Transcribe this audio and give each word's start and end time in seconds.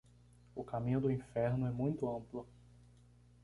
O 0.55 0.63
caminho 0.63 0.99
do 0.99 1.11
inferno 1.11 1.67
é 1.67 1.69
muito 1.69 2.09
amplo. 2.09 2.47